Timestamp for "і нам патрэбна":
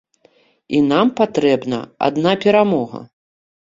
0.77-1.85